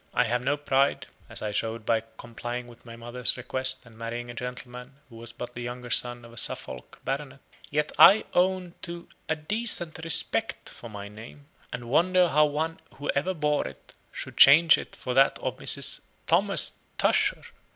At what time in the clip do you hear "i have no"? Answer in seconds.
0.15-0.57